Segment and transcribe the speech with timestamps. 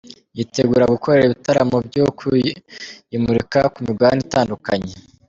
[0.37, 4.93] yitegura gukorera ibitaramo byo kuyimurika ku migabane itandukanye.